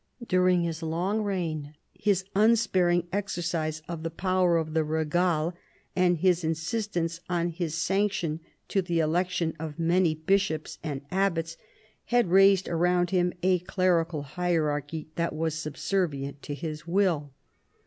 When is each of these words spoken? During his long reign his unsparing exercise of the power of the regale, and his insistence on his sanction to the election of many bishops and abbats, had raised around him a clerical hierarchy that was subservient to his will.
During 0.27 0.63
his 0.63 0.81
long 0.81 1.21
reign 1.21 1.75
his 1.93 2.25
unsparing 2.35 3.07
exercise 3.13 3.83
of 3.87 4.01
the 4.01 4.09
power 4.09 4.57
of 4.57 4.73
the 4.73 4.83
regale, 4.83 5.53
and 5.95 6.17
his 6.17 6.43
insistence 6.43 7.19
on 7.29 7.49
his 7.49 7.75
sanction 7.75 8.39
to 8.69 8.81
the 8.81 8.99
election 8.99 9.53
of 9.59 9.77
many 9.77 10.15
bishops 10.15 10.79
and 10.81 11.01
abbats, 11.11 11.55
had 12.05 12.31
raised 12.31 12.67
around 12.67 13.11
him 13.11 13.31
a 13.43 13.59
clerical 13.59 14.23
hierarchy 14.23 15.09
that 15.17 15.35
was 15.35 15.53
subservient 15.53 16.41
to 16.41 16.55
his 16.55 16.87
will. 16.87 17.31